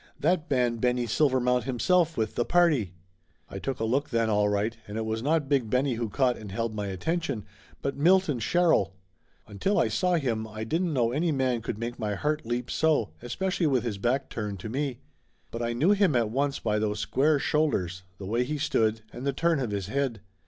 [0.19, 2.95] That ban Benny Silvermount himself with tha party!"
[3.47, 6.37] I took a look then, all right, and it was not Big Benny who caught
[6.37, 7.45] and held my attention,
[7.83, 8.95] but Milton Sherrill.
[9.45, 13.11] Until I saw him I didn't know any man could make my heart leap so,
[13.21, 15.01] especially with his back turned toward me.
[15.51, 19.23] But I knew him at once by those square shoulders, the way he stood, and
[19.23, 20.21] the turn of his head.